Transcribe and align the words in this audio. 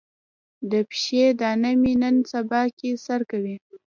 د 0.71 0.73
پښې 0.89 1.23
دانه 1.39 1.71
مې 1.81 1.93
نن 2.01 2.15
سبا 2.31 2.61
کې 2.77 2.89
سر 3.05 3.21
کوي. 3.31 3.55